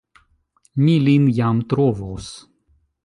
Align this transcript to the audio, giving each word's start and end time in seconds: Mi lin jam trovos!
Mi 0.85 0.95
lin 1.07 1.27
jam 1.41 1.61
trovos! 1.75 2.31